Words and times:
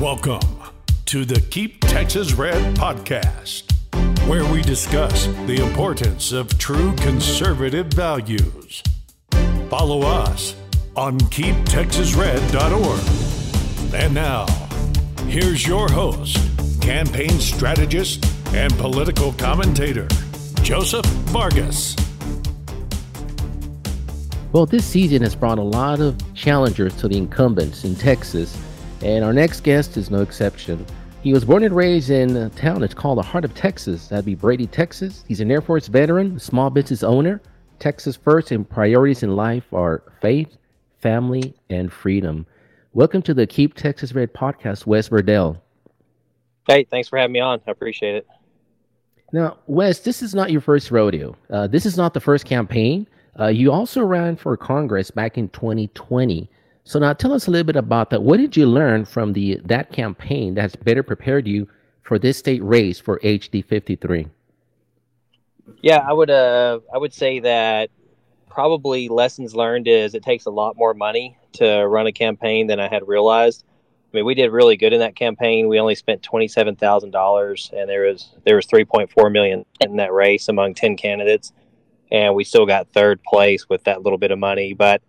Welcome 0.00 0.40
to 1.06 1.24
the 1.24 1.40
Keep 1.40 1.80
Texas 1.80 2.34
Red 2.34 2.76
podcast, 2.76 3.72
where 4.28 4.44
we 4.52 4.60
discuss 4.60 5.24
the 5.46 5.64
importance 5.66 6.32
of 6.32 6.58
true 6.58 6.94
conservative 6.96 7.86
values. 7.86 8.82
Follow 9.70 10.02
us 10.02 10.54
on 10.96 11.18
keeptexasred.org. 11.18 13.94
And 13.94 14.12
now, 14.12 14.44
here's 15.28 15.66
your 15.66 15.90
host, 15.90 16.36
campaign 16.82 17.40
strategist, 17.40 18.22
and 18.54 18.70
political 18.74 19.32
commentator, 19.32 20.08
Joseph 20.60 21.06
Vargas. 21.32 21.96
Well, 24.52 24.66
this 24.66 24.84
season 24.84 25.22
has 25.22 25.34
brought 25.34 25.58
a 25.58 25.62
lot 25.62 26.00
of 26.00 26.18
challengers 26.34 26.94
to 26.96 27.08
the 27.08 27.16
incumbents 27.16 27.84
in 27.84 27.96
Texas, 27.96 28.54
and 29.02 29.24
our 29.24 29.32
next 29.32 29.60
guest 29.60 29.96
is 29.96 30.10
no 30.10 30.22
exception. 30.22 30.84
He 31.22 31.32
was 31.32 31.44
born 31.44 31.64
and 31.64 31.74
raised 31.74 32.10
in 32.10 32.36
a 32.36 32.48
town 32.50 32.80
that's 32.80 32.94
called 32.94 33.18
the 33.18 33.22
heart 33.22 33.44
of 33.44 33.54
Texas. 33.54 34.08
That'd 34.08 34.24
be 34.24 34.34
Brady, 34.34 34.66
Texas. 34.66 35.24
He's 35.26 35.40
an 35.40 35.50
Air 35.50 35.60
Force 35.60 35.88
veteran, 35.88 36.38
small 36.38 36.70
business 36.70 37.02
owner. 37.02 37.42
Texas 37.78 38.16
first 38.16 38.52
and 38.52 38.68
priorities 38.68 39.22
in 39.22 39.36
life 39.36 39.64
are 39.72 40.02
faith, 40.20 40.56
family, 40.98 41.54
and 41.68 41.92
freedom. 41.92 42.46
Welcome 42.94 43.22
to 43.22 43.34
the 43.34 43.46
Keep 43.46 43.74
Texas 43.74 44.14
Red 44.14 44.32
podcast, 44.32 44.86
Wes 44.86 45.08
Virdell. 45.08 45.60
Hey, 46.66 46.84
thanks 46.84 47.08
for 47.08 47.18
having 47.18 47.32
me 47.32 47.40
on. 47.40 47.60
I 47.66 47.70
appreciate 47.70 48.14
it. 48.14 48.26
Now, 49.32 49.58
Wes, 49.66 50.00
this 50.00 50.22
is 50.22 50.34
not 50.34 50.50
your 50.50 50.60
first 50.60 50.90
rodeo. 50.90 51.36
Uh, 51.50 51.66
this 51.66 51.84
is 51.84 51.96
not 51.96 52.14
the 52.14 52.20
first 52.20 52.46
campaign. 52.46 53.06
Uh, 53.38 53.48
you 53.48 53.72
also 53.72 54.02
ran 54.02 54.36
for 54.36 54.56
Congress 54.56 55.10
back 55.10 55.36
in 55.36 55.48
2020. 55.50 56.48
So 56.86 57.00
now 57.00 57.12
tell 57.14 57.32
us 57.32 57.48
a 57.48 57.50
little 57.50 57.66
bit 57.66 57.74
about 57.74 58.10
that. 58.10 58.22
What 58.22 58.36
did 58.36 58.56
you 58.56 58.64
learn 58.64 59.04
from 59.06 59.32
the 59.32 59.60
that 59.64 59.90
campaign 59.90 60.54
that's 60.54 60.76
better 60.76 61.02
prepared 61.02 61.48
you 61.48 61.66
for 62.02 62.16
this 62.16 62.38
state 62.38 62.62
race 62.62 63.00
for 63.00 63.18
HD 63.18 63.64
53? 63.64 64.28
Yeah, 65.82 66.06
I 66.08 66.12
would 66.12 66.30
uh 66.30 66.78
I 66.94 66.98
would 66.98 67.12
say 67.12 67.40
that 67.40 67.90
probably 68.48 69.08
lessons 69.08 69.56
learned 69.56 69.88
is 69.88 70.14
it 70.14 70.22
takes 70.22 70.46
a 70.46 70.50
lot 70.50 70.76
more 70.76 70.94
money 70.94 71.36
to 71.54 71.84
run 71.88 72.06
a 72.06 72.12
campaign 72.12 72.68
than 72.68 72.78
I 72.78 72.86
had 72.86 73.08
realized. 73.08 73.64
I 74.12 74.18
mean, 74.18 74.24
we 74.24 74.34
did 74.36 74.52
really 74.52 74.76
good 74.76 74.92
in 74.92 75.00
that 75.00 75.16
campaign. 75.16 75.66
We 75.66 75.80
only 75.80 75.96
spent 75.96 76.22
twenty 76.22 76.46
seven 76.46 76.76
thousand 76.76 77.10
dollars, 77.10 77.68
and 77.76 77.90
there 77.90 78.02
was 78.02 78.30
there 78.44 78.54
was 78.54 78.66
three 78.66 78.84
point 78.84 79.10
four 79.10 79.28
million 79.28 79.64
in 79.80 79.96
that 79.96 80.12
race 80.12 80.48
among 80.48 80.74
ten 80.74 80.96
candidates, 80.96 81.52
and 82.12 82.36
we 82.36 82.44
still 82.44 82.64
got 82.64 82.86
third 82.92 83.20
place 83.24 83.68
with 83.68 83.82
that 83.84 84.04
little 84.04 84.18
bit 84.18 84.30
of 84.30 84.38
money. 84.38 84.72
But 84.72 85.02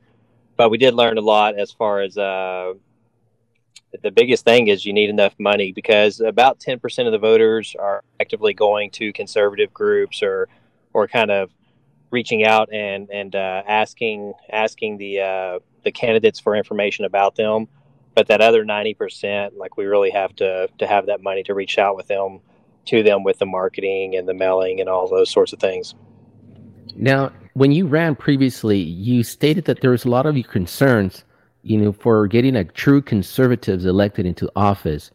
but 0.58 0.70
we 0.70 0.78
did 0.78 0.94
learn 0.94 1.18
a 1.18 1.22
lot 1.22 1.58
as 1.58 1.72
far 1.72 2.02
as 2.02 2.18
uh, 2.18 2.74
the 4.04 4.12
biggest 4.12 4.44
thing 4.44 4.68
is 4.68 4.86
you 4.86 4.94
need 4.94 5.10
enough 5.10 5.34
money 5.40 5.72
because 5.72 6.20
about 6.20 6.60
10% 6.60 7.06
of 7.06 7.12
the 7.12 7.18
voters 7.18 7.76
are 7.80 8.04
actively 8.20 8.54
going 8.54 8.92
to 8.92 9.14
conservative 9.14 9.74
groups 9.74 10.22
or 10.22 10.48
or 10.94 11.08
kind 11.08 11.32
of 11.32 11.52
reaching 12.10 12.44
out 12.44 12.72
and 12.74 13.10
and 13.12 13.36
uh, 13.36 13.64
asking 13.68 14.34
asking 14.52 14.98
the 14.98 15.22
uh, 15.22 15.60
the 15.84 15.92
candidates 15.92 16.40
for 16.40 16.56
information 16.56 17.06
about 17.06 17.36
them. 17.36 17.68
But 18.16 18.28
that 18.30 18.42
other 18.42 18.66
90% 18.66 19.52
like 19.58 19.78
we 19.78 19.86
really 19.86 20.10
have 20.10 20.36
to 20.38 20.68
to 20.80 20.88
have 20.88 21.06
that 21.06 21.22
money 21.22 21.44
to 21.44 21.54
reach 21.54 21.78
out 21.78 21.96
with 21.96 22.08
them 22.08 22.40
to 22.86 23.04
them 23.04 23.24
with 23.24 23.38
the 23.38 23.46
marketing 23.46 24.16
and 24.16 24.28
the 24.28 24.34
mailing 24.34 24.80
and 24.80 24.90
all 24.90 25.08
those 25.08 25.30
sorts 25.30 25.54
of 25.54 25.60
things. 25.60 25.94
Now 26.96 27.32
when 27.58 27.72
you 27.72 27.88
ran 27.88 28.16
previously 28.16 28.78
you 28.78 29.24
stated 29.24 29.66
that 29.66 29.82
there 29.82 29.92
was 29.92 30.06
a 30.06 30.10
lot 30.10 30.26
of 30.26 30.38
your 30.38 30.48
concerns 30.48 31.24
you 31.68 31.78
know, 31.78 31.92
for 31.92 32.28
getting 32.28 32.56
a 32.56 32.64
true 32.64 33.02
conservatives 33.02 33.86
elected 33.86 34.26
into 34.26 34.50
office. 34.56 35.12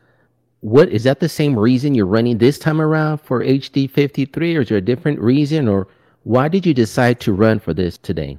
What 0.61 0.91
is 0.91 1.05
that 1.05 1.21
the 1.21 1.29
same 1.29 1.59
reason 1.59 1.95
you're 1.95 2.07
running 2.07 2.39
this 2.39 2.59
time 2.59 2.81
around 2.81 3.19
for 3.19 3.43
HD 3.43 3.91
53 3.91 4.57
or 4.57 4.61
is 4.61 4.69
there 4.69 4.77
a 4.77 4.83
different 4.83 5.19
reason 5.19 5.67
or 5.67 5.89
why 6.25 6.49
did 6.49 6.67
you 6.67 6.75
decide 6.75 7.21
to 7.21 7.33
run 7.33 7.59
for 7.59 7.73
this 7.73 7.97
today? 7.97 8.39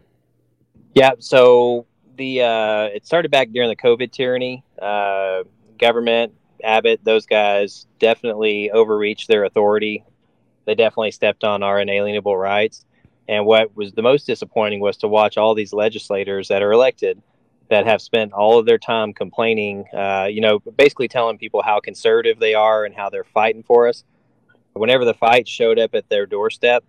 Yeah, 0.94 1.13
so 1.18 1.88
the 2.16 2.44
uh, 2.44 2.84
it 2.94 3.06
started 3.06 3.31
back 3.31 3.50
during 3.52 3.68
the 3.68 3.75
COVID 3.75 4.12
tyranny. 4.12 4.63
Uh, 4.80 5.44
government, 5.80 6.34
Abbott, 6.63 7.03
those 7.03 7.25
guys 7.25 7.88
definitely 7.97 8.69
overreached 8.69 9.28
their 9.28 9.44
authority. 9.44 10.06
They 10.66 10.75
definitely 10.75 11.12
stepped 11.12 11.44
on 11.44 11.63
our 11.63 11.80
inalienable 11.80 12.38
rights. 12.38 12.86
And 13.28 13.45
what 13.45 13.75
was 13.75 13.94
the 13.94 14.01
most 14.01 14.28
disappointing 14.28 14.79
was 14.79 14.97
to 14.97 15.07
watch 15.07 15.38
all 15.38 15.56
these 15.56 15.73
legislators 15.73 16.50
that 16.50 16.61
are 16.61 16.72
elected 16.72 17.22
that 17.69 17.85
have 17.85 18.01
spent 18.01 18.34
all 18.34 18.59
of 18.59 18.66
their 18.66 18.78
time 18.78 19.13
complaining, 19.13 19.85
uh, 19.94 20.28
you 20.29 20.41
know, 20.41 20.59
basically 20.78 21.07
telling 21.07 21.38
people 21.38 21.62
how 21.63 21.79
conservative 21.79 22.39
they 22.39 22.53
are 22.53 22.85
and 22.85 22.94
how 22.94 23.09
they're 23.09 23.23
fighting 23.23 23.63
for 23.63 23.88
us. 23.88 24.03
Whenever 24.73 25.06
the 25.06 25.13
fight 25.13 25.47
showed 25.47 25.79
up 25.79 25.95
at 25.95 26.09
their 26.09 26.25
doorstep, 26.25 26.83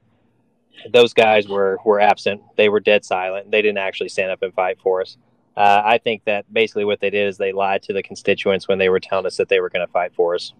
those 0.92 1.12
guys 1.14 1.48
were, 1.48 1.78
were 1.84 2.00
absent. 2.00 2.42
They 2.56 2.68
were 2.68 2.80
dead 2.80 3.04
silent. 3.04 3.50
They 3.50 3.62
didn't 3.62 3.78
actually 3.78 4.08
stand 4.08 4.32
up 4.32 4.42
and 4.42 4.52
fight 4.52 4.78
for 4.82 5.00
us. 5.00 5.16
Uh, 5.56 5.82
I 5.84 5.98
think 5.98 6.24
that 6.24 6.52
basically 6.52 6.84
what 6.84 7.00
they 7.00 7.10
did 7.10 7.28
is 7.28 7.38
they 7.38 7.52
lied 7.52 7.82
to 7.84 7.92
the 7.92 8.02
constituents 8.02 8.66
when 8.66 8.78
they 8.78 8.88
were 8.88 8.98
telling 8.98 9.26
us 9.26 9.36
that 9.36 9.48
they 9.48 9.60
were 9.60 9.70
going 9.70 9.86
to 9.86 9.92
fight 9.92 10.12
for 10.14 10.34
us. 10.34 10.52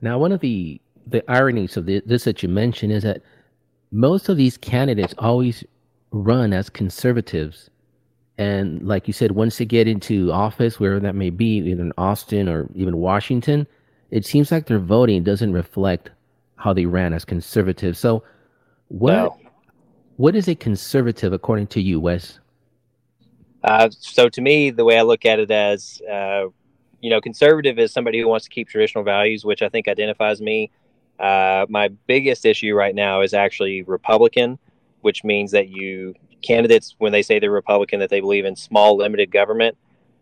Now, 0.00 0.18
one 0.18 0.32
of 0.32 0.40
the 0.40 0.80
the 1.06 1.22
ironies 1.30 1.76
of 1.76 1.86
this 1.86 2.24
that 2.24 2.42
you 2.42 2.48
mentioned 2.48 2.90
is 2.90 3.02
that 3.02 3.20
most 3.90 4.28
of 4.28 4.36
these 4.36 4.56
candidates 4.56 5.14
always 5.18 5.64
run 6.10 6.52
as 6.52 6.70
conservatives 6.70 7.70
and 8.36 8.86
like 8.86 9.06
you 9.06 9.12
said, 9.12 9.32
once 9.32 9.58
they 9.58 9.64
get 9.64 9.86
into 9.86 10.32
office, 10.32 10.80
wherever 10.80 11.00
that 11.00 11.14
may 11.14 11.30
be, 11.30 11.58
either 11.58 11.82
in 11.82 11.92
Austin 11.96 12.48
or 12.48 12.68
even 12.74 12.96
Washington, 12.96 13.66
it 14.10 14.26
seems 14.26 14.50
like 14.50 14.66
their 14.66 14.80
voting 14.80 15.22
doesn't 15.22 15.52
reflect 15.52 16.10
how 16.56 16.72
they 16.72 16.86
ran 16.86 17.12
as 17.12 17.24
conservatives. 17.24 17.98
So, 17.98 18.24
what 18.88 19.12
no. 19.12 19.38
what 20.16 20.34
is 20.34 20.48
a 20.48 20.54
conservative 20.54 21.32
according 21.32 21.68
to 21.68 21.80
you, 21.80 22.00
Wes? 22.00 22.40
Uh, 23.62 23.88
so, 23.90 24.28
to 24.28 24.40
me, 24.40 24.70
the 24.70 24.84
way 24.84 24.98
I 24.98 25.02
look 25.02 25.24
at 25.24 25.38
it 25.38 25.50
as, 25.50 26.02
uh, 26.10 26.46
you 27.00 27.10
know, 27.10 27.20
conservative 27.20 27.78
is 27.78 27.92
somebody 27.92 28.20
who 28.20 28.26
wants 28.26 28.44
to 28.46 28.50
keep 28.50 28.68
traditional 28.68 29.04
values, 29.04 29.44
which 29.44 29.62
I 29.62 29.68
think 29.68 29.86
identifies 29.86 30.40
me. 30.40 30.72
Uh, 31.18 31.66
my 31.68 31.88
biggest 32.06 32.44
issue 32.44 32.74
right 32.74 32.94
now 32.94 33.20
is 33.20 33.34
actually 33.34 33.82
Republican, 33.82 34.58
which 35.00 35.24
means 35.24 35.52
that 35.52 35.68
you 35.68 36.14
candidates 36.42 36.94
when 36.98 37.12
they 37.12 37.22
say 37.22 37.38
they're 37.38 37.50
Republican 37.50 38.00
that 38.00 38.10
they 38.10 38.20
believe 38.20 38.44
in 38.44 38.56
small 38.56 38.96
limited 38.96 39.30
government. 39.30 39.76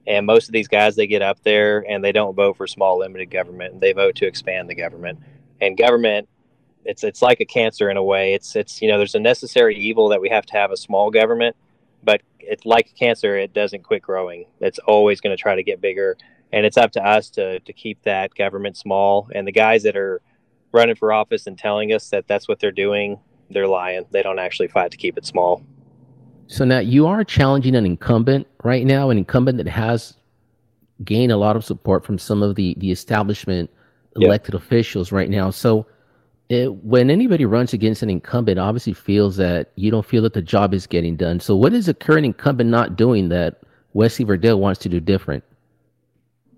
And 0.06 0.26
most 0.26 0.48
of 0.48 0.52
these 0.52 0.68
guys, 0.68 0.96
they 0.96 1.06
get 1.06 1.22
up 1.22 1.42
there 1.42 1.84
and 1.88 2.02
they 2.02 2.12
don't 2.12 2.34
vote 2.34 2.56
for 2.56 2.66
small 2.66 2.98
limited 2.98 3.30
government. 3.30 3.80
They 3.80 3.92
vote 3.92 4.16
to 4.16 4.26
expand 4.26 4.68
the 4.68 4.74
government. 4.74 5.20
And 5.60 5.76
government, 5.76 6.28
it's 6.84 7.04
it's 7.04 7.22
like 7.22 7.40
a 7.40 7.44
cancer 7.44 7.88
in 7.90 7.96
a 7.96 8.02
way. 8.02 8.34
It's 8.34 8.56
it's 8.56 8.82
you 8.82 8.88
know 8.88 8.98
there's 8.98 9.14
a 9.14 9.20
necessary 9.20 9.76
evil 9.76 10.08
that 10.08 10.20
we 10.20 10.28
have 10.28 10.46
to 10.46 10.52
have 10.54 10.72
a 10.72 10.76
small 10.76 11.10
government, 11.10 11.56
but 12.02 12.22
it's 12.40 12.66
like 12.66 12.92
cancer. 12.98 13.36
It 13.36 13.54
doesn't 13.54 13.84
quit 13.84 14.02
growing. 14.02 14.46
It's 14.60 14.80
always 14.80 15.20
going 15.20 15.36
to 15.36 15.40
try 15.40 15.54
to 15.54 15.62
get 15.62 15.80
bigger. 15.80 16.16
And 16.52 16.66
it's 16.66 16.76
up 16.76 16.92
to 16.92 17.06
us 17.06 17.30
to 17.30 17.60
to 17.60 17.72
keep 17.72 18.02
that 18.02 18.34
government 18.34 18.76
small. 18.76 19.28
And 19.34 19.46
the 19.46 19.52
guys 19.52 19.84
that 19.84 19.96
are 19.96 20.20
running 20.72 20.94
for 20.94 21.12
office 21.12 21.46
and 21.46 21.58
telling 21.58 21.92
us 21.92 22.10
that 22.10 22.26
that's 22.26 22.48
what 22.48 22.60
they're 22.60 22.70
doing, 22.70 23.18
they're 23.50 23.68
lying. 23.68 24.04
They 24.10 24.22
don't 24.22 24.38
actually 24.38 24.68
fight 24.68 24.90
to 24.92 24.96
keep 24.96 25.18
it 25.18 25.26
small. 25.26 25.62
So 26.46 26.64
now 26.64 26.80
you 26.80 27.06
are 27.06 27.24
challenging 27.24 27.74
an 27.74 27.86
incumbent 27.86 28.46
right 28.62 28.84
now, 28.84 29.10
an 29.10 29.18
incumbent 29.18 29.58
that 29.58 29.68
has 29.68 30.14
gained 31.04 31.32
a 31.32 31.36
lot 31.36 31.56
of 31.56 31.64
support 31.64 32.04
from 32.04 32.18
some 32.18 32.42
of 32.42 32.54
the 32.54 32.74
the 32.78 32.90
establishment 32.90 33.70
elected 34.16 34.54
yep. 34.54 34.62
officials 34.62 35.12
right 35.12 35.30
now. 35.30 35.50
So 35.50 35.86
it, 36.48 36.72
when 36.84 37.10
anybody 37.10 37.46
runs 37.46 37.72
against 37.72 38.02
an 38.02 38.10
incumbent, 38.10 38.58
obviously 38.58 38.92
feels 38.92 39.36
that 39.36 39.72
you 39.76 39.90
don't 39.90 40.04
feel 40.04 40.22
that 40.22 40.34
the 40.34 40.42
job 40.42 40.74
is 40.74 40.86
getting 40.86 41.16
done. 41.16 41.40
So 41.40 41.56
what 41.56 41.72
is 41.72 41.86
the 41.86 41.94
current 41.94 42.26
incumbent 42.26 42.68
not 42.68 42.96
doing 42.96 43.30
that 43.30 43.62
Wesley 43.94 44.24
Virdell 44.24 44.58
wants 44.58 44.80
to 44.80 44.88
do 44.88 45.00
different? 45.00 45.44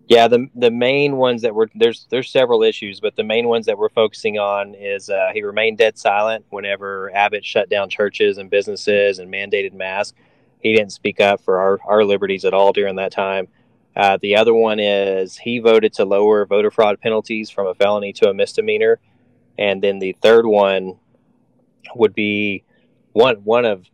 Yeah, 0.06 0.28
the 0.28 0.48
the 0.54 0.70
main 0.70 1.16
ones 1.16 1.42
that 1.42 1.54
we're 1.54 1.68
there's 1.74 2.06
there's 2.10 2.30
several 2.30 2.62
issues, 2.62 3.00
but 3.00 3.16
the 3.16 3.24
main 3.24 3.48
ones 3.48 3.64
that 3.66 3.78
we're 3.78 3.88
focusing 3.88 4.38
on 4.38 4.74
is 4.74 5.08
uh, 5.08 5.30
he 5.32 5.42
remained 5.42 5.78
dead 5.78 5.98
silent 5.98 6.44
whenever 6.50 7.10
Abbott 7.14 7.44
shut 7.44 7.70
down 7.70 7.88
churches 7.88 8.36
and 8.36 8.50
businesses 8.50 9.18
and 9.18 9.32
mandated 9.32 9.72
masks. 9.72 10.16
He 10.60 10.74
didn't 10.74 10.92
speak 10.92 11.20
up 11.20 11.40
for 11.40 11.58
our, 11.58 11.78
our 11.86 12.04
liberties 12.04 12.44
at 12.44 12.54
all 12.54 12.72
during 12.72 12.96
that 12.96 13.12
time. 13.12 13.48
Uh, 13.96 14.18
the 14.20 14.36
other 14.36 14.52
one 14.52 14.78
is 14.80 15.36
he 15.36 15.58
voted 15.58 15.92
to 15.94 16.04
lower 16.04 16.44
voter 16.44 16.70
fraud 16.70 17.00
penalties 17.00 17.48
from 17.48 17.66
a 17.66 17.74
felony 17.74 18.12
to 18.14 18.28
a 18.28 18.34
misdemeanor, 18.34 18.98
and 19.58 19.82
then 19.82 20.00
the 20.00 20.16
third 20.20 20.44
one 20.44 20.98
would 21.94 22.14
be 22.14 22.62
one 23.12 23.36
one 23.36 23.64
of 23.64 23.86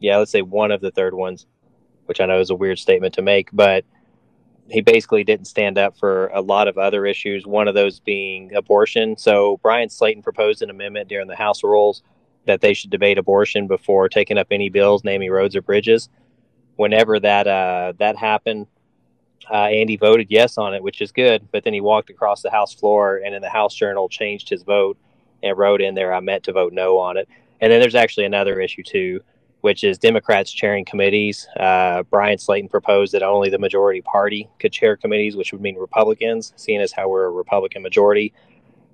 yeah 0.00 0.16
let's 0.16 0.32
say 0.32 0.42
one 0.42 0.72
of 0.72 0.80
the 0.80 0.90
third 0.90 1.14
ones, 1.14 1.46
which 2.06 2.20
I 2.20 2.26
know 2.26 2.40
is 2.40 2.50
a 2.50 2.54
weird 2.56 2.80
statement 2.80 3.14
to 3.14 3.22
make, 3.22 3.48
but 3.52 3.84
he 4.68 4.80
basically 4.80 5.24
didn't 5.24 5.46
stand 5.46 5.78
up 5.78 5.96
for 5.98 6.28
a 6.28 6.40
lot 6.40 6.68
of 6.68 6.78
other 6.78 7.04
issues, 7.04 7.46
one 7.46 7.68
of 7.68 7.74
those 7.74 8.00
being 8.00 8.54
abortion. 8.54 9.16
So 9.16 9.58
Bryan 9.58 9.88
Slaton 9.88 10.22
proposed 10.22 10.62
an 10.62 10.70
amendment 10.70 11.08
during 11.08 11.28
the 11.28 11.36
House 11.36 11.62
rules 11.62 12.02
that 12.46 12.60
they 12.60 12.74
should 12.74 12.90
debate 12.90 13.18
abortion 13.18 13.66
before 13.66 14.08
taking 14.08 14.38
up 14.38 14.48
any 14.50 14.68
bills 14.68 15.04
naming 15.04 15.30
roads 15.30 15.54
or 15.56 15.62
bridges. 15.62 16.08
Whenever 16.76 17.20
that 17.20 17.46
uh, 17.46 17.92
that 17.98 18.16
happened, 18.16 18.66
uh, 19.50 19.54
Andy 19.66 19.96
voted 19.96 20.28
yes 20.30 20.58
on 20.58 20.74
it, 20.74 20.82
which 20.82 21.00
is 21.00 21.12
good. 21.12 21.48
But 21.52 21.64
then 21.64 21.74
he 21.74 21.80
walked 21.80 22.10
across 22.10 22.42
the 22.42 22.50
House 22.50 22.74
floor 22.74 23.20
and 23.24 23.34
in 23.34 23.42
the 23.42 23.50
House 23.50 23.74
Journal 23.74 24.08
changed 24.08 24.48
his 24.48 24.62
vote 24.62 24.96
and 25.42 25.58
wrote 25.58 25.82
in 25.82 25.94
there, 25.94 26.14
I 26.14 26.20
meant 26.20 26.44
to 26.44 26.52
vote 26.52 26.72
no 26.72 26.98
on 26.98 27.16
it. 27.16 27.28
And 27.60 27.70
then 27.70 27.80
there's 27.80 27.94
actually 27.94 28.26
another 28.26 28.60
issue 28.60 28.82
too, 28.82 29.20
which 29.62 29.82
is 29.82 29.98
Democrats 29.98 30.52
chairing 30.52 30.84
committees. 30.84 31.48
Uh, 31.58 32.04
Bryan 32.04 32.38
Slaton 32.38 32.70
proposed 32.70 33.12
that 33.14 33.22
only 33.22 33.50
the 33.50 33.58
majority 33.58 34.02
party 34.02 34.48
could 34.60 34.72
chair 34.72 34.96
committees, 34.96 35.34
which 35.34 35.52
would 35.52 35.60
mean 35.60 35.76
Republicans, 35.76 36.52
seeing 36.56 36.80
as 36.80 36.92
how 36.92 37.08
we're 37.08 37.24
a 37.24 37.30
Republican 37.30 37.82
majority. 37.82 38.32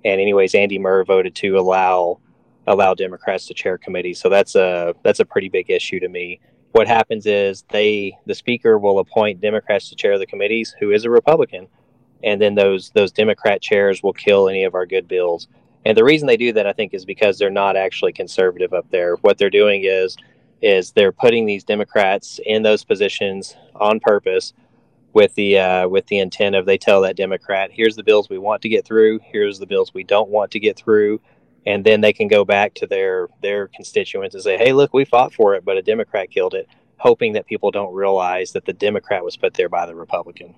And 0.03 0.19
anyways, 0.19 0.55
Andy 0.55 0.79
Murr 0.79 1.03
voted 1.03 1.35
to 1.35 1.59
allow 1.59 2.19
allow 2.65 2.93
Democrats 2.93 3.47
to 3.47 3.53
chair 3.53 3.77
committees. 3.77 4.19
So 4.19 4.29
that's 4.29 4.55
a 4.55 4.95
that's 5.03 5.19
a 5.19 5.25
pretty 5.25 5.49
big 5.49 5.69
issue 5.69 5.99
to 5.99 6.07
me 6.07 6.39
what 6.71 6.87
happens 6.87 7.25
is 7.25 7.63
they 7.71 8.17
the 8.25 8.35
speaker 8.35 8.77
will 8.77 8.99
appoint 8.99 9.41
Democrats 9.41 9.89
to 9.89 9.95
chair 9.95 10.17
the 10.17 10.25
committees 10.25 10.75
who 10.79 10.91
is 10.91 11.03
a 11.03 11.09
Republican, 11.09 11.67
and 12.23 12.41
then 12.41 12.55
those 12.55 12.91
those 12.91 13.11
Democrat 13.11 13.61
chairs 13.61 14.03
will 14.03 14.13
kill 14.13 14.49
any 14.49 14.63
of 14.63 14.75
our 14.75 14.85
good 14.85 15.07
bills. 15.07 15.47
And 15.85 15.97
the 15.97 16.03
reason 16.03 16.27
they 16.27 16.37
do 16.37 16.53
that, 16.53 16.67
I 16.67 16.73
think, 16.73 16.93
is 16.93 17.05
because 17.05 17.37
they're 17.37 17.49
not 17.49 17.77
actually 17.77 18.13
conservative 18.13 18.73
up 18.73 18.89
there. 18.91 19.15
What 19.17 19.37
they're 19.37 19.49
doing 19.49 19.83
is 19.85 20.17
is 20.61 20.91
they're 20.91 21.11
putting 21.11 21.45
these 21.45 21.63
Democrats 21.63 22.39
in 22.45 22.63
those 22.63 22.83
positions 22.83 23.55
on 23.75 23.99
purpose 23.99 24.53
with 25.13 25.33
the 25.35 25.57
uh, 25.57 25.87
with 25.87 26.07
the 26.07 26.19
intent 26.19 26.55
of 26.55 26.65
they 26.65 26.77
tell 26.77 27.01
that 27.01 27.15
Democrat, 27.15 27.71
here's 27.71 27.95
the 27.95 28.03
bills 28.03 28.29
we 28.29 28.37
want 28.37 28.61
to 28.61 28.69
get 28.69 28.85
through, 28.85 29.19
here's 29.23 29.59
the 29.59 29.65
bills 29.65 29.93
we 29.93 30.03
don't 30.03 30.29
want 30.29 30.51
to 30.51 30.59
get 30.59 30.77
through, 30.77 31.19
and 31.65 31.83
then 31.83 32.01
they 32.01 32.13
can 32.13 32.27
go 32.27 32.45
back 32.45 32.73
to 32.75 32.87
their 32.87 33.27
their 33.41 33.67
constituents 33.69 34.35
and 34.35 34.43
say, 34.43 34.57
"Hey, 34.57 34.73
look, 34.73 34.93
we 34.93 35.05
fought 35.05 35.33
for 35.33 35.55
it, 35.55 35.65
but 35.65 35.77
a 35.77 35.81
Democrat 35.81 36.29
killed 36.29 36.53
it," 36.53 36.67
hoping 36.97 37.33
that 37.33 37.47
people 37.47 37.71
don't 37.71 37.93
realize 37.93 38.51
that 38.51 38.65
the 38.65 38.73
Democrat 38.73 39.23
was 39.23 39.35
put 39.35 39.55
there 39.55 39.69
by 39.69 39.85
the 39.85 39.95
Republican. 39.95 40.53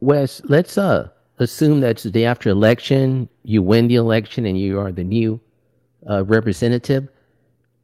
Wes, 0.00 0.40
let's 0.44 0.78
uh 0.78 1.08
assume 1.38 1.80
that's 1.80 2.02
the 2.02 2.10
day 2.10 2.24
after 2.24 2.48
election, 2.48 3.28
you 3.42 3.62
win 3.62 3.88
the 3.88 3.96
election, 3.96 4.46
and 4.46 4.58
you 4.58 4.78
are 4.78 4.92
the 4.92 5.04
new 5.04 5.40
uh, 6.08 6.24
representative. 6.24 7.08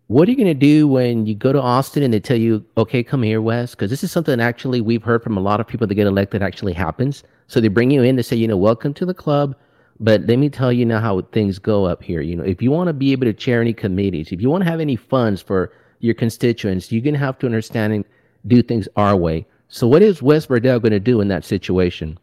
What 0.08 0.28
are 0.28 0.31
you 0.31 0.37
going 0.37 0.49
to 0.49 0.54
do 0.54 0.88
when 0.88 1.26
you 1.26 1.34
go 1.34 1.52
to 1.52 1.60
Austin 1.60 2.02
and 2.02 2.12
they 2.12 2.20
tell 2.20 2.37
you, 2.37 2.64
okay, 2.76 3.02
come 3.02 3.22
here, 3.22 3.40
Wes? 3.40 3.70
Because 3.70 3.88
this 3.88 4.04
is 4.04 4.10
something 4.10 4.40
actually 4.40 4.81
we've 4.81 5.02
heard 5.02 5.22
from 5.22 5.37
a 5.37 5.40
lot 5.40 5.60
of 5.60 5.66
people 5.66 5.87
that 5.87 5.94
get 5.94 6.06
elected 6.06 6.43
actually 6.43 6.72
happens. 6.72 7.22
So 7.46 7.60
they 7.60 7.69
bring 7.69 7.90
you 7.90 8.02
in 8.02 8.16
to 8.16 8.22
say, 8.22 8.37
you 8.37 8.49
know, 8.49 8.56
welcome 8.56 8.93
to 8.94 9.06
the 9.06 9.14
club. 9.14 9.54
But 10.00 10.22
let 10.26 10.38
me 10.38 10.50
tell 10.50 10.72
you 10.72 10.84
now 10.84 11.00
how 11.00 11.20
things 11.32 11.58
go 11.58 11.84
up 11.84 12.02
here. 12.02 12.20
You 12.20 12.37
know, 12.37 12.43
if 12.43 12.60
you 12.60 12.70
want 12.70 12.88
to 12.88 12.93
be 12.93 13.12
able 13.12 13.26
to 13.26 13.32
chair 13.32 13.60
any 13.60 13.72
committees, 13.72 14.32
if 14.32 14.40
you 14.40 14.50
want 14.50 14.64
to 14.64 14.70
have 14.70 14.81
any 14.81 14.96
funds 14.96 15.40
for 15.40 15.72
your 16.00 16.14
constituents, 16.14 16.90
you're 16.90 17.02
going 17.02 17.14
to 17.14 17.20
have 17.20 17.38
to 17.38 17.46
understand 17.46 17.93
and 17.93 18.05
do 18.46 18.62
things 18.62 18.88
our 18.96 19.16
way. 19.16 19.46
So, 19.69 19.87
what 19.87 20.02
is 20.02 20.20
Wes 20.20 20.46
Virdell 20.46 20.82
going 20.82 20.93
to 20.93 21.00
do 21.00 21.20
in 21.20 21.28
that 21.28 21.44
situation? 21.44 22.19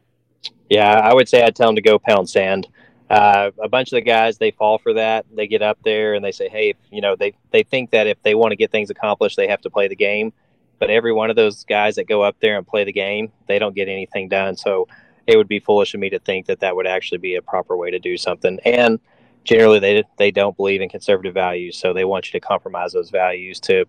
Yeah, 0.69 0.99
I 0.99 1.13
would 1.13 1.29
say 1.29 1.41
I'd 1.41 1.55
tell 1.55 1.69
him 1.69 1.75
to 1.75 1.81
go 1.81 1.97
pound 1.97 2.29
sand. 2.29 2.67
Uh, 3.09 3.49
a 3.61 3.67
bunch 3.67 3.87
of 3.91 3.97
the 3.97 4.01
guys 4.01 4.37
they 4.37 4.51
fall 4.51 4.77
for 4.77 4.93
that. 4.93 5.25
They 5.33 5.47
get 5.47 5.61
up 5.63 5.79
there 5.83 6.13
and 6.13 6.23
they 6.23 6.31
say, 6.31 6.47
"Hey, 6.47 6.75
you 6.91 7.01
know, 7.01 7.15
they 7.15 7.33
they 7.51 7.63
think 7.63 7.91
that 7.91 8.07
if 8.07 8.21
they 8.21 8.35
want 8.35 8.51
to 8.51 8.55
get 8.55 8.71
things 8.71 8.89
accomplished, 8.89 9.35
they 9.35 9.47
have 9.47 9.61
to 9.61 9.69
play 9.69 9.87
the 9.87 9.95
game." 9.95 10.31
But 10.77 10.89
every 10.89 11.11
one 11.11 11.29
of 11.29 11.35
those 11.35 11.63
guys 11.65 11.95
that 11.95 12.07
go 12.07 12.21
up 12.21 12.37
there 12.39 12.57
and 12.57 12.65
play 12.65 12.83
the 12.83 12.93
game, 12.93 13.31
they 13.47 13.59
don't 13.59 13.75
get 13.75 13.89
anything 13.89 14.29
done. 14.29 14.55
So 14.55 14.87
it 15.27 15.37
would 15.37 15.47
be 15.47 15.59
foolish 15.59 15.93
of 15.93 15.99
me 15.99 16.09
to 16.09 16.19
think 16.19 16.45
that 16.47 16.61
that 16.61 16.75
would 16.75 16.87
actually 16.87 17.17
be 17.17 17.35
a 17.35 17.41
proper 17.41 17.75
way 17.75 17.91
to 17.91 17.99
do 17.99 18.15
something. 18.15 18.59
And 18.63 18.99
generally, 19.43 19.79
they 19.79 20.03
they 20.17 20.31
don't 20.31 20.55
believe 20.55 20.81
in 20.81 20.89
conservative 20.89 21.33
values, 21.33 21.77
so 21.77 21.93
they 21.93 22.05
want 22.05 22.31
you 22.31 22.39
to 22.39 22.45
compromise 22.45 22.93
those 22.93 23.09
values. 23.09 23.59
To 23.61 23.85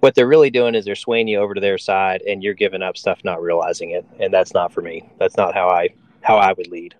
what 0.00 0.14
they're 0.14 0.26
really 0.26 0.50
doing 0.50 0.74
is 0.74 0.84
they're 0.84 0.94
swaying 0.94 1.28
you 1.28 1.38
over 1.38 1.54
to 1.54 1.60
their 1.60 1.78
side, 1.78 2.22
and 2.22 2.42
you're 2.42 2.54
giving 2.54 2.82
up 2.82 2.96
stuff, 2.96 3.24
not 3.24 3.42
realizing 3.42 3.90
it. 3.90 4.04
And 4.20 4.32
that's 4.32 4.54
not 4.54 4.72
for 4.72 4.82
me. 4.82 5.08
That's 5.18 5.36
not 5.36 5.54
how 5.54 5.68
I 5.68 5.90
how 6.22 6.36
I 6.36 6.52
would 6.52 6.68
lead. 6.68 6.94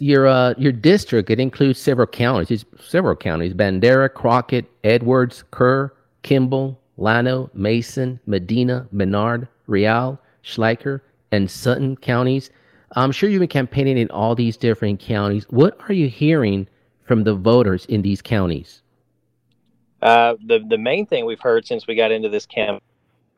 Your 0.00 0.26
uh, 0.26 0.54
your 0.58 0.72
district 0.72 1.30
it 1.30 1.40
includes 1.40 1.78
several 1.80 2.06
counties. 2.06 2.50
It's 2.50 2.64
several 2.86 3.16
counties: 3.16 3.54
Bandera, 3.54 4.12
Crockett, 4.12 4.66
Edwards, 4.84 5.44
Kerr, 5.50 5.92
Kimble, 6.22 6.78
Llano, 6.96 7.50
Mason, 7.54 8.20
Medina, 8.26 8.86
Menard, 8.92 9.48
Real, 9.66 10.20
Schleicher, 10.44 11.00
and 11.32 11.50
Sutton 11.50 11.96
counties. 11.96 12.50
I'm 12.94 13.12
sure 13.12 13.28
you've 13.28 13.40
been 13.40 13.48
campaigning 13.48 13.98
in 13.98 14.10
all 14.10 14.34
these 14.34 14.56
different 14.56 15.00
counties. 15.00 15.44
What 15.50 15.78
are 15.88 15.94
you 15.94 16.08
hearing 16.08 16.68
from 17.04 17.24
the 17.24 17.34
voters 17.34 17.84
in 17.86 18.02
these 18.02 18.22
counties? 18.22 18.82
Uh, 20.02 20.34
the 20.44 20.60
the 20.68 20.78
main 20.78 21.06
thing 21.06 21.24
we've 21.24 21.40
heard 21.40 21.66
since 21.66 21.86
we 21.86 21.94
got 21.94 22.12
into 22.12 22.28
this 22.28 22.46
camp 22.46 22.82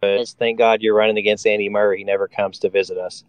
is 0.02 0.34
thank 0.34 0.58
God 0.58 0.82
you're 0.82 0.94
running 0.94 1.18
against 1.18 1.46
Andy 1.46 1.68
Murray. 1.68 1.98
He 1.98 2.04
never 2.04 2.28
comes 2.28 2.58
to 2.60 2.68
visit 2.68 2.98
us. 2.98 3.24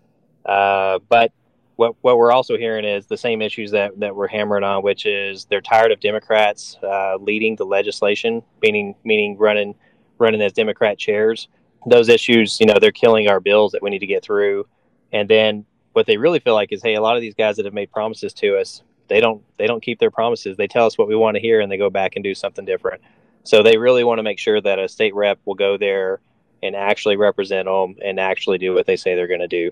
Uh, 0.46 1.00
but 1.10 1.32
what 1.80 1.96
what 2.02 2.18
we're 2.18 2.32
also 2.32 2.58
hearing 2.58 2.86
is 2.86 3.08
the 3.08 3.18
same 3.18 3.42
issues 3.42 3.72
that 3.72 4.00
that 4.00 4.16
we're 4.16 4.28
hammering 4.28 4.64
on, 4.64 4.84
which 4.84 5.06
is 5.06 5.46
they're 5.46 5.62
tired 5.62 5.92
of 5.92 6.00
Democrats 6.00 6.78
uh, 6.84 7.16
leading 7.20 7.56
the 7.56 7.66
legislation, 7.66 8.44
meaning 8.62 8.96
meaning 9.04 9.38
running 9.38 9.76
running 10.18 10.42
as 10.42 10.54
Democrat 10.54 10.98
chairs 10.98 11.48
those 11.86 12.10
issues, 12.10 12.60
you 12.60 12.66
know, 12.66 12.76
they're 12.80 12.92
killing 12.92 13.28
our 13.28 13.40
bills 13.40 13.72
that 13.72 13.82
we 13.82 13.90
need 13.90 14.00
to 14.00 14.08
get 14.08 14.24
through. 14.24 14.68
And 15.12 15.30
then 15.30 15.66
what 15.94 16.06
they 16.06 16.18
really 16.18 16.40
feel 16.40 16.54
like 16.54 16.72
is, 16.72 16.82
hey, 16.84 16.96
a 16.96 17.02
lot 17.02 17.16
of 17.16 17.22
these 17.22 17.36
guys 17.36 17.56
that 17.58 17.66
have 17.66 17.74
made 17.74 17.92
promises 17.92 18.34
to 18.36 18.58
us, 18.58 18.84
they 19.08 19.22
don't 19.22 19.42
they 19.58 19.66
don't 19.66 19.82
keep 19.82 20.00
their 20.00 20.12
promises. 20.12 20.58
They 20.58 20.68
tell 20.68 20.86
us 20.86 20.98
what 20.98 21.08
we 21.08 21.16
want 21.16 21.36
to 21.36 21.42
hear 21.42 21.62
and 21.62 21.72
they 21.72 21.78
go 21.78 21.90
back 21.90 22.16
and 22.16 22.24
do 22.24 22.36
something 22.36 22.66
different. 22.66 23.02
So 23.44 23.64
they 23.64 23.78
really 23.78 24.04
want 24.04 24.20
to 24.20 24.24
make 24.24 24.40
sure 24.40 24.62
that 24.62 24.78
a 24.78 24.88
state 24.88 25.16
rep 25.16 25.40
will 25.46 25.56
go 25.56 25.78
there 25.78 26.20
and 26.62 26.76
actually 26.76 27.16
represent 27.16 27.68
them 27.68 27.96
and 28.04 28.20
actually 28.20 28.58
do 28.58 28.74
what 28.74 28.86
they 28.86 28.98
say 28.98 29.16
they're 29.16 29.28
going 29.28 29.40
to 29.40 29.48
do. 29.48 29.72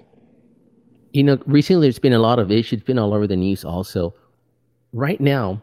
You 1.13 1.23
know, 1.23 1.39
recently 1.45 1.87
there's 1.87 1.99
been 1.99 2.13
a 2.13 2.19
lot 2.19 2.39
of 2.39 2.51
issues, 2.51 2.81
been 2.83 2.99
all 2.99 3.13
over 3.13 3.27
the 3.27 3.35
news 3.35 3.63
also. 3.63 4.13
Right 4.93 5.19
now, 5.19 5.61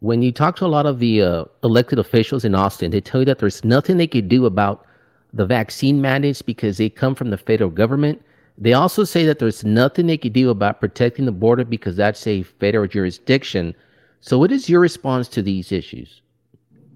when 0.00 0.22
you 0.22 0.32
talk 0.32 0.56
to 0.56 0.66
a 0.66 0.68
lot 0.68 0.86
of 0.86 0.98
the 0.98 1.22
uh, 1.22 1.44
elected 1.62 1.98
officials 1.98 2.44
in 2.44 2.54
Austin, 2.54 2.90
they 2.90 3.00
tell 3.00 3.20
you 3.20 3.24
that 3.26 3.38
there's 3.38 3.64
nothing 3.64 3.96
they 3.96 4.06
could 4.06 4.28
do 4.28 4.46
about 4.46 4.86
the 5.32 5.46
vaccine 5.46 6.00
mandates 6.00 6.42
because 6.42 6.76
they 6.76 6.90
come 6.90 7.14
from 7.14 7.30
the 7.30 7.38
federal 7.38 7.70
government. 7.70 8.22
They 8.58 8.74
also 8.74 9.04
say 9.04 9.24
that 9.26 9.38
there's 9.38 9.64
nothing 9.64 10.06
they 10.06 10.18
can 10.18 10.32
do 10.32 10.50
about 10.50 10.80
protecting 10.80 11.24
the 11.24 11.32
border 11.32 11.64
because 11.64 11.96
that's 11.96 12.26
a 12.26 12.42
federal 12.42 12.86
jurisdiction. 12.86 13.74
So, 14.20 14.38
what 14.38 14.52
is 14.52 14.68
your 14.68 14.80
response 14.80 15.28
to 15.28 15.42
these 15.42 15.72
issues? 15.72 16.22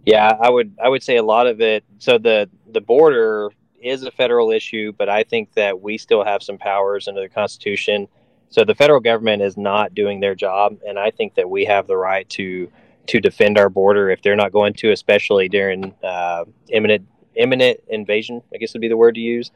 Yeah, 0.07 0.33
I 0.41 0.51
would 0.51 0.75
I 0.83 0.89
would 0.89 1.03
say 1.03 1.17
a 1.17 1.23
lot 1.23 1.47
of 1.49 1.61
it. 1.61 1.85
So 1.99 2.17
the 2.17 2.49
the 2.71 2.81
border 2.81 3.51
is 3.87 4.03
a 4.03 4.11
federal 4.11 4.51
issue, 4.51 4.93
but 4.97 5.09
I 5.09 5.23
think 5.23 5.55
that 5.55 5.81
we 5.81 5.99
still 5.99 6.25
have 6.25 6.43
some 6.43 6.59
powers 6.59 7.09
under 7.09 7.21
the 7.21 7.29
Constitution. 7.29 8.09
So 8.49 8.65
the 8.65 8.75
federal 8.75 9.01
government 9.01 9.43
is 9.43 9.57
not 9.57 9.95
doing 9.95 10.21
their 10.21 10.35
job, 10.35 10.79
and 10.87 10.99
I 10.99 11.11
think 11.11 11.35
that 11.35 11.49
we 11.49 11.65
have 11.65 11.87
the 11.87 11.97
right 11.97 12.29
to 12.31 12.71
to 13.07 13.21
defend 13.21 13.57
our 13.57 13.69
border 13.69 14.11
if 14.11 14.21
they're 14.23 14.37
not 14.37 14.53
going 14.53 14.75
to, 14.75 14.91
especially 14.91 15.49
during 15.49 15.95
uh, 16.03 16.45
imminent 16.69 17.07
imminent 17.35 17.81
invasion, 17.89 18.43
I 18.53 18.59
guess 18.59 18.73
would 18.73 18.81
be 18.81 18.89
the 18.89 18.97
word 18.97 19.15
to 19.15 19.21
use. 19.21 19.51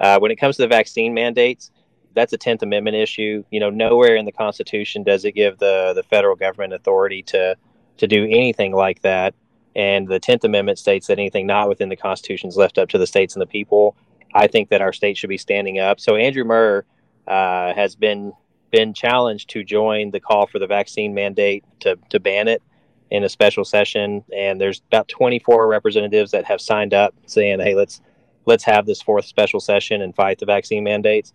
Uh, 0.00 0.18
when 0.18 0.30
it 0.30 0.36
comes 0.36 0.56
to 0.56 0.62
the 0.62 0.68
vaccine 0.68 1.14
mandates, 1.14 1.70
that's 2.14 2.32
a 2.32 2.38
Tenth 2.38 2.62
Amendment 2.62 2.96
issue. 2.96 3.44
You 3.50 3.60
know, 3.60 3.70
nowhere 3.70 4.16
in 4.16 4.24
the 4.24 4.32
Constitution 4.32 5.02
does 5.02 5.24
it 5.24 5.32
give 5.32 5.58
the 5.58 5.92
the 5.94 6.02
federal 6.02 6.36
government 6.36 6.72
authority 6.72 7.22
to 7.24 7.56
to 7.98 8.06
do 8.06 8.24
anything 8.24 8.72
like 8.72 9.02
that. 9.02 9.34
And 9.76 10.06
the 10.06 10.20
Tenth 10.20 10.44
Amendment 10.44 10.78
states 10.78 11.08
that 11.08 11.18
anything 11.18 11.46
not 11.46 11.68
within 11.68 11.88
the 11.88 11.96
Constitution 11.96 12.48
is 12.48 12.56
left 12.56 12.78
up 12.78 12.88
to 12.90 12.98
the 12.98 13.06
states 13.06 13.34
and 13.34 13.42
the 13.42 13.46
people. 13.46 13.96
I 14.34 14.46
think 14.46 14.68
that 14.68 14.80
our 14.80 14.92
state 14.92 15.16
should 15.16 15.28
be 15.28 15.38
standing 15.38 15.78
up. 15.78 16.00
So 16.00 16.16
Andrew 16.16 16.44
Murr 16.44 16.84
uh, 17.26 17.74
has 17.74 17.94
been 17.96 18.32
been 18.70 18.92
challenged 18.92 19.50
to 19.50 19.62
join 19.62 20.10
the 20.10 20.18
call 20.18 20.48
for 20.48 20.58
the 20.58 20.66
vaccine 20.66 21.14
mandate 21.14 21.64
to 21.80 21.96
to 22.10 22.18
ban 22.18 22.48
it 22.48 22.62
in 23.10 23.22
a 23.22 23.28
special 23.28 23.64
session, 23.64 24.24
and 24.34 24.60
there's 24.60 24.82
about 24.88 25.06
24 25.06 25.68
representatives 25.68 26.32
that 26.32 26.44
have 26.44 26.60
signed 26.60 26.92
up 26.92 27.14
saying, 27.26 27.60
"Hey, 27.60 27.74
let's 27.74 28.00
let's 28.46 28.64
have 28.64 28.86
this 28.86 29.00
fourth 29.00 29.24
special 29.24 29.60
session 29.60 30.02
and 30.02 30.14
fight 30.14 30.38
the 30.38 30.46
vaccine 30.46 30.84
mandates." 30.84 31.32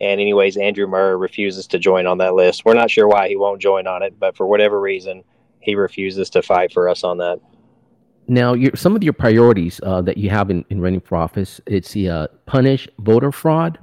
And 0.00 0.20
anyways, 0.20 0.56
Andrew 0.56 0.86
Murr 0.86 1.16
refuses 1.16 1.66
to 1.68 1.78
join 1.78 2.06
on 2.06 2.18
that 2.18 2.34
list. 2.34 2.64
We're 2.64 2.74
not 2.74 2.90
sure 2.90 3.08
why 3.08 3.28
he 3.28 3.36
won't 3.36 3.62
join 3.62 3.86
on 3.86 4.02
it, 4.02 4.18
but 4.18 4.36
for 4.36 4.46
whatever 4.46 4.80
reason, 4.80 5.24
he 5.60 5.76
refuses 5.76 6.28
to 6.30 6.42
fight 6.42 6.72
for 6.72 6.88
us 6.88 7.04
on 7.04 7.18
that. 7.18 7.40
Now, 8.26 8.54
some 8.74 8.96
of 8.96 9.02
your 9.02 9.12
priorities 9.12 9.80
uh, 9.82 10.00
that 10.02 10.16
you 10.16 10.30
have 10.30 10.50
in, 10.50 10.64
in 10.70 10.80
running 10.80 11.00
for 11.00 11.16
office, 11.16 11.60
it's 11.66 11.92
the 11.92 12.08
uh, 12.08 12.26
punish 12.46 12.88
voter 12.98 13.30
fraud, 13.30 13.78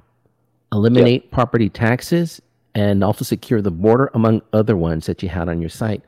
eliminate 0.72 1.24
yep. 1.24 1.32
property 1.32 1.70
taxes, 1.70 2.42
and 2.74 3.04
also 3.04 3.24
secure 3.24 3.62
the 3.62 3.72
border, 3.72 4.10
among 4.14 4.42
other 4.54 4.76
ones 4.76 5.06
that 5.06 5.22
you 5.22 5.30
had 5.30 5.48
on 5.48 5.62
your 5.62 5.70
site. 5.70 6.02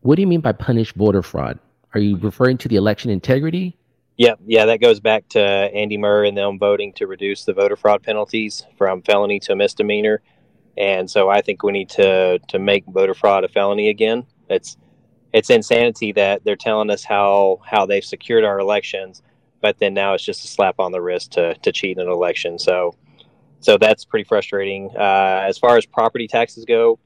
What 0.00 0.16
do 0.16 0.22
you 0.22 0.26
mean 0.26 0.40
by 0.40 0.52
punish 0.52 0.92
voter 0.94 1.22
fraud? 1.22 1.58
Are 1.94 2.00
you 2.00 2.16
referring 2.16 2.58
to 2.58 2.68
the 2.68 2.76
election 2.76 3.10
integrity? 3.10 3.76
Yeah, 4.16 4.34
yeah, 4.46 4.66
that 4.66 4.80
goes 4.80 5.00
back 5.00 5.28
to 5.30 5.40
Andy 5.40 5.96
Murray 5.96 6.28
and 6.28 6.36
them 6.36 6.58
voting 6.58 6.92
to 6.94 7.06
reduce 7.06 7.44
the 7.44 7.52
voter 7.52 7.76
fraud 7.76 8.02
penalties 8.02 8.66
from 8.76 9.02
felony 9.02 9.38
to 9.40 9.56
misdemeanor. 9.56 10.20
And 10.76 11.10
so 11.10 11.28
I 11.28 11.42
think 11.42 11.62
we 11.62 11.72
need 11.72 11.90
to 11.90 12.38
to 12.48 12.58
make 12.58 12.84
voter 12.86 13.14
fraud 13.14 13.44
a 13.44 13.48
felony 13.48 13.88
again. 13.88 14.26
It's 14.48 14.76
it's 15.32 15.50
insanity 15.50 16.12
that 16.12 16.44
they're 16.44 16.56
telling 16.56 16.90
us 16.90 17.04
how 17.04 17.60
how 17.64 17.86
they've 17.86 18.04
secured 18.04 18.44
our 18.44 18.58
elections, 18.58 19.22
but 19.60 19.78
then 19.78 19.94
now 19.94 20.14
it's 20.14 20.24
just 20.24 20.44
a 20.44 20.48
slap 20.48 20.76
on 20.78 20.92
the 20.92 21.00
wrist 21.00 21.32
to 21.32 21.54
to 21.54 21.72
cheat 21.72 21.98
an 21.98 22.08
election. 22.08 22.58
So 22.58 22.94
So 23.60 23.78
that's 23.78 24.04
pretty 24.04 24.24
frustrating. 24.24 24.90
Uh, 24.96 25.44
as 25.48 25.56
far 25.56 25.76
as 25.76 25.86
property 25.86 26.26
taxes 26.26 26.64
go, 26.64 26.98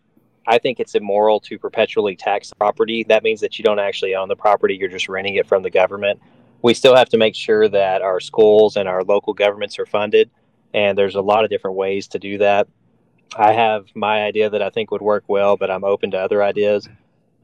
I 0.47 0.59
think 0.59 0.81
it's 0.81 0.95
immoral 0.95 1.39
to 1.41 1.59
perpetually 1.59 2.17
tax 2.17 2.53
property. 2.55 3.05
That 3.05 3.23
means 3.23 3.41
that 3.41 3.59
you 3.59 3.65
don't 3.65 3.79
actually 3.79 4.15
own 4.15 4.29
the 4.29 4.37
property, 4.37 4.75
you're 4.75 4.89
just 4.89 5.09
renting 5.09 5.35
it 5.35 5.47
from 5.47 5.63
the 5.63 5.71
government. 5.71 6.21
We 6.63 6.73
still 6.75 6.97
have 6.97 7.11
to 7.11 7.19
make 7.19 7.35
sure 7.35 7.69
that 7.69 8.01
our 8.01 8.21
schools 8.21 8.77
and 8.77 8.89
our 8.89 9.05
local 9.05 9.35
governments 9.35 9.79
are 9.79 9.87
funded, 9.87 10.31
and 10.73 10.97
there's 10.97 11.15
a 11.15 11.21
lot 11.21 11.45
of 11.45 11.51
different 11.51 11.77
ways 11.77 12.09
to 12.09 12.19
do 12.19 12.39
that. 12.39 12.69
I 13.37 13.53
have 13.53 13.85
my 13.95 14.25
idea 14.25 14.49
that 14.49 14.63
I 14.63 14.71
think 14.71 14.91
would 14.91 15.03
work 15.03 15.25
well, 15.29 15.57
but 15.59 15.71
I'm 15.71 15.85
open 15.85 16.13
to 16.13 16.19
other 16.19 16.43
ideas. 16.43 16.89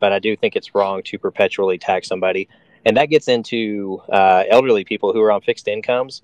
But 0.02 0.12
I 0.12 0.18
do 0.18 0.36
think 0.36 0.56
it's 0.56 0.74
wrong 0.74 1.04
to 1.04 1.16
perpetually 1.16 1.78
tax 1.78 2.08
somebody. 2.08 2.48
And 2.84 2.96
that 2.96 3.06
gets 3.06 3.28
into 3.28 4.02
uh, 4.12 4.42
elderly 4.50 4.82
people 4.82 5.12
who 5.12 5.22
are 5.22 5.30
on 5.30 5.42
fixed 5.42 5.68
incomes. 5.68 6.22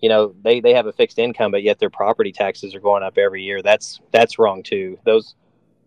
You 0.00 0.08
know 0.08 0.34
they 0.42 0.60
they 0.60 0.72
have 0.72 0.86
a 0.86 0.92
fixed 0.94 1.18
income 1.18 1.50
but 1.50 1.62
yet 1.62 1.78
their 1.78 1.90
property 1.90 2.32
taxes 2.32 2.74
are 2.74 2.80
going 2.80 3.02
up 3.02 3.18
every 3.18 3.42
year. 3.42 3.60
That's 3.60 4.00
that's 4.10 4.38
wrong 4.38 4.62
too. 4.62 4.98
Those 5.04 5.34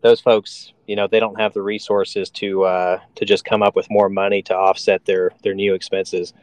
those 0.02 0.22
folks 0.22 0.74
you 0.86 0.96
know 0.96 1.08
they 1.08 1.20
don't 1.20 1.40
have 1.40 1.54
the 1.54 1.64
resources 1.64 2.30
to 2.42 2.66
uh, 2.66 3.00
to 3.16 3.26
just 3.26 3.46
come 3.46 3.64
up 3.64 3.76
with 3.76 3.88
more 3.90 4.10
money 4.10 4.44
to 4.44 4.56
offset 4.56 5.04
their 5.06 5.32
their 5.42 5.56
new 5.56 5.74
expenses. 5.74 6.34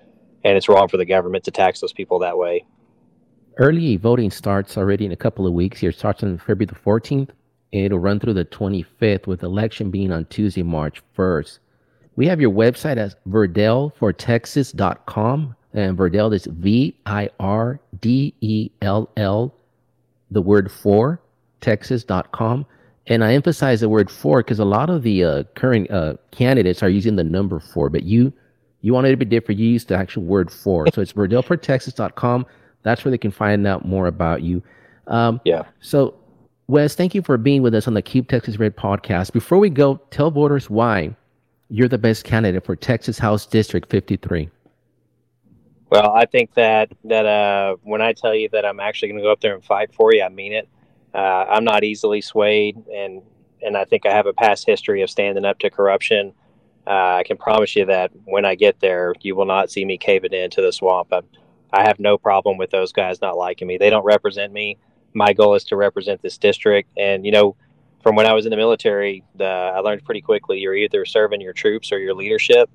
And 0.43 0.57
it's 0.57 0.69
wrong 0.69 0.89
for 0.89 0.97
the 0.97 1.05
government 1.05 1.45
to 1.45 1.53
tax 1.53 1.81
those 1.81 1.93
people 1.93 2.19
that 2.19 2.37
way. 2.37 2.65
Early 3.59 3.97
voting 3.97 4.33
starts 4.33 4.77
already 4.77 5.07
in 5.07 5.13
a 5.13 5.17
couple 5.17 5.47
of 5.47 5.53
weeks 5.53 5.79
here 5.79 5.93
starts 5.93 6.25
on 6.25 6.39
february 6.39 6.67
the 6.67 6.75
14th 6.75 7.31
it'll 7.73 7.99
run 7.99 8.21
through 8.21 8.35
the 8.35 8.45
25th 8.45 9.27
with 9.27 9.43
election 9.43 9.91
being 9.91 10.13
on 10.13 10.25
tuesday 10.27 10.63
march 10.63 11.03
1st 11.17 11.59
we 12.17 12.27
have 12.27 12.41
your 12.41 12.51
website 12.51 12.97
as 12.97 13.15
virdellfortexas.com 13.29 15.55
and 15.73 15.97
Virdell 15.97 16.35
is 16.35 16.47
V 16.47 16.97
I 17.07 17.31
R 17.39 17.81
D 18.01 18.35
E 18.41 18.71
L 18.83 19.09
L, 19.17 19.55
the 20.31 20.43
word 20.43 20.71
for, 20.71 21.21
texas.com. 21.61 22.67
And 23.07 23.25
I 23.25 23.35
emphasize 23.35 23.81
the 23.81 23.89
word 23.89 24.11
for 24.11 24.43
because 24.43 24.59
a 24.59 24.65
lot 24.65 24.91
of 24.91 25.03
the 25.03 25.25
uh, 25.25 25.43
current 25.55 25.91
uh, 25.91 26.15
candidates 26.31 26.83
are 26.83 26.89
using 26.89 27.17
the 27.17 27.25
number 27.25 27.61
four, 27.61 27.89
but 27.89 28.03
you 28.03 28.33
you 28.83 28.93
want 28.93 29.07
it 29.07 29.11
to 29.11 29.17
be 29.17 29.25
different. 29.25 29.61
You 29.61 29.69
use 29.69 29.85
the 29.85 29.97
actual 29.97 30.23
word 30.23 30.51
for. 30.51 30.87
So 30.93 31.03
it's 31.03 31.13
virdellfortexas.com. 31.13 32.47
That's 32.83 33.05
where 33.05 33.11
they 33.11 33.19
can 33.19 33.31
find 33.31 33.67
out 33.67 33.87
more 33.87 34.07
about 34.07 34.43
you. 34.43 34.63
Um, 35.07 35.41
yeah. 35.45 35.65
So, 35.81 36.15
Wes, 36.71 36.95
thank 36.95 37.17
you 37.17 37.23
for 37.23 37.37
being 37.37 37.63
with 37.63 37.75
us 37.75 37.89
on 37.89 37.95
the 37.95 38.03
Keep 38.03 38.29
Texas 38.29 38.57
Red 38.57 38.77
podcast. 38.77 39.33
Before 39.33 39.59
we 39.59 39.71
go, 39.71 39.97
tell 40.13 40.31
voters 40.31 40.71
why 40.71 41.17
you're 41.69 41.89
the 41.89 41.99
best 41.99 42.23
candidate 42.23 42.65
for 42.65 42.77
Texas 42.77 43.19
House 43.19 43.45
District 43.45 43.91
53. 43.91 44.49
Well, 45.91 46.13
I 46.13 46.27
think 46.27 46.55
that 46.55 46.93
that 47.03 47.27
uh, 47.27 47.75
when 47.83 48.01
I 48.01 48.13
tell 48.13 48.37
you 48.37 48.49
that 48.53 48.65
I'm 48.65 48.79
actually 48.79 49.09
going 49.09 49.19
to 49.19 49.25
go 49.25 49.33
up 49.33 49.41
there 49.41 49.53
and 49.57 49.65
fight 49.65 49.93
for 49.93 50.15
you, 50.15 50.23
I 50.23 50.29
mean 50.29 50.53
it. 50.53 50.69
Uh, 51.13 51.19
I'm 51.19 51.65
not 51.65 51.83
easily 51.83 52.21
swayed, 52.21 52.77
and 52.87 53.21
and 53.61 53.77
I 53.77 53.85
think 53.85 54.07
I 54.07 54.13
have 54.13 54.27
a 54.27 54.33
past 54.33 54.65
history 54.65 55.03
of 55.03 55.11
standing 55.11 55.45
up 55.45 55.59
to 55.59 55.71
corruption. 55.71 56.33
Uh, 56.87 57.17
I 57.17 57.25
can 57.27 57.37
promise 57.37 57.75
you 57.75 57.85
that 57.87 58.13
when 58.27 58.45
I 58.45 58.55
get 58.55 58.79
there, 58.79 59.13
you 59.23 59.35
will 59.35 59.45
not 59.45 59.73
see 59.73 59.85
me 59.85 59.99
caving 59.99 60.33
into 60.33 60.63
the 60.63 60.73
swamp. 60.73 61.13
I, 61.13 61.23
I 61.73 61.83
have 61.83 61.99
no 61.99 62.17
problem 62.17 62.59
with 62.59 62.71
those 62.71 62.93
guys 62.93 63.21
not 63.21 63.37
liking 63.37 63.67
me. 63.67 63.77
They 63.77 63.91
don't 63.91 64.05
represent 64.05 64.53
me. 64.53 64.79
My 65.15 65.33
goal 65.33 65.55
is 65.55 65.65
to 65.65 65.77
represent 65.77 66.23
this 66.23 66.39
district, 66.39 66.91
and 66.97 67.25
you 67.25 67.33
know, 67.33 67.57
from 68.03 68.17
when 68.17 68.27
I 68.27 68.33
was 68.33 68.47
in 68.47 68.51
the 68.51 68.57
military, 68.57 69.25
the, 69.35 69.45
I 69.45 69.81
learned 69.81 70.05
pretty 70.05 70.23
quickly 70.23 70.59
you're 70.59 70.75
either 70.75 71.05
serving 71.05 71.41
your 71.41 71.53
troops 71.53 71.93
or 71.93 71.99
your 71.99 72.15
leadership 72.15 72.71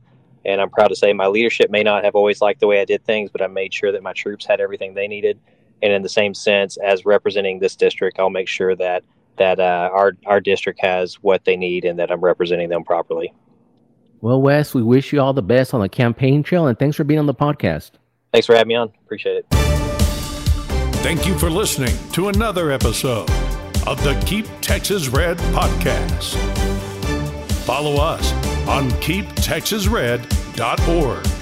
and 0.46 0.62
I'm 0.62 0.70
proud 0.70 0.90
to 0.90 0.96
say 0.96 1.12
my 1.12 1.28
leadership 1.28 1.72
may 1.72 1.84
not 1.84 2.04
have 2.04 2.16
always 2.16 2.40
liked 2.40 2.60
the 2.60 2.68
way 2.68 2.80
I 2.80 2.86
did 2.86 3.04
things, 3.04 3.32
but 3.32 3.42
I 3.42 3.48
made 3.48 3.74
sure 3.74 3.92
that 3.92 4.04
my 4.04 4.14
troops 4.14 4.46
had 4.46 4.62
everything 4.62 4.94
they 4.94 5.08
needed. 5.08 5.40
And 5.82 5.92
in 5.92 6.04
the 6.04 6.10
same 6.10 6.34
sense, 6.34 6.78
as 6.78 7.04
representing 7.04 7.60
this 7.60 7.76
district, 7.76 8.20
I'll 8.20 8.30
make 8.30 8.48
sure 8.48 8.76
that 8.76 9.04
that 9.38 9.60
uh, 9.60 9.90
our 9.92 10.14
our 10.26 10.40
district 10.40 10.80
has 10.82 11.16
what 11.16 11.44
they 11.44 11.58
need 11.58 11.84
and 11.84 12.00
that 12.00 12.10
I'm 12.10 12.22
representing 12.22 12.70
them 12.70 12.84
properly. 12.84 13.34
Well, 14.22 14.42
Wes, 14.42 14.74
we 14.74 14.82
wish 14.82 15.12
you 15.12 15.20
all 15.20 15.34
the 15.34 15.42
best 15.42 15.74
on 15.74 15.82
the 15.82 15.90
campaign 15.90 16.42
trail, 16.42 16.68
and 16.68 16.80
thanks 16.80 16.96
for 16.96 17.04
being 17.04 17.20
on 17.20 17.26
the 17.26 17.34
podcast. 17.34 17.92
Thanks 18.32 18.46
for 18.48 18.56
having 18.56 18.70
me 18.70 18.76
on. 18.76 18.92
Appreciate 19.04 19.44
it. 19.52 19.95
Thank 21.06 21.28
you 21.28 21.38
for 21.38 21.52
listening 21.52 21.96
to 22.14 22.30
another 22.30 22.72
episode 22.72 23.30
of 23.86 24.04
the 24.04 24.20
Keep 24.26 24.48
Texas 24.62 25.08
Red 25.08 25.38
podcast. 25.54 26.34
Follow 27.64 28.02
us 28.02 28.34
on 28.68 28.90
keeptexasred.org. 28.90 31.35